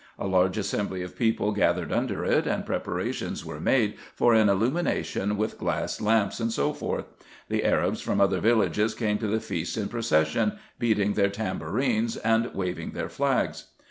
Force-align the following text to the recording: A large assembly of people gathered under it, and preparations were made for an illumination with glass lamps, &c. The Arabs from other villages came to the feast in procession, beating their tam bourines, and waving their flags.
A 0.17 0.25
large 0.25 0.57
assembly 0.57 1.03
of 1.03 1.15
people 1.15 1.51
gathered 1.51 1.91
under 1.93 2.25
it, 2.25 2.47
and 2.47 2.65
preparations 2.65 3.45
were 3.45 3.59
made 3.59 3.97
for 4.15 4.33
an 4.33 4.49
illumination 4.49 5.37
with 5.37 5.59
glass 5.59 6.01
lamps, 6.01 6.37
&c. 6.37 6.71
The 7.49 7.63
Arabs 7.63 8.01
from 8.01 8.19
other 8.19 8.39
villages 8.39 8.95
came 8.95 9.19
to 9.19 9.27
the 9.27 9.39
feast 9.39 9.77
in 9.77 9.89
procession, 9.89 10.53
beating 10.79 11.13
their 11.13 11.29
tam 11.29 11.59
bourines, 11.59 12.17
and 12.23 12.51
waving 12.55 12.93
their 12.93 13.09
flags. 13.09 13.65